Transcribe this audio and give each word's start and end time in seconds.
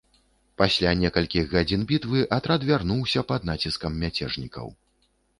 Пасля 0.59 0.91
некалькіх 1.01 1.43
гадзін 1.57 1.83
бітвы 1.91 2.23
атрад 2.37 2.65
вярнуўся 2.69 3.23
пад 3.33 3.45
націскам 3.51 3.99
мяцежнікаў. 4.05 4.73